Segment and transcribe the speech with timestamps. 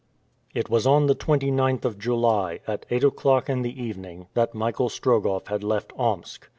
[0.55, 4.89] It was on the 29th of July, at eight o'clock in the evening, that Michael
[4.89, 6.47] Strogoff had left Omsk.